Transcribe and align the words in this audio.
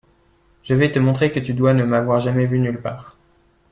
Je 0.63 0.73
vais 0.73 0.91
te 0.91 0.97
montrer 0.97 1.31
que 1.31 1.39
tu 1.39 1.53
dois 1.53 1.75
ne 1.75 1.83
m’avoir 1.83 2.19
jamais 2.19 2.47
vu 2.47 2.57
nulle 2.57 2.81
part. 2.81 3.19